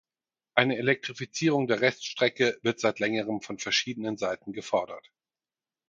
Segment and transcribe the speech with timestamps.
[0.55, 5.11] Eine Elektrifizierung der Reststrecke wird seit längerem von verschiedenen Seiten gefordert.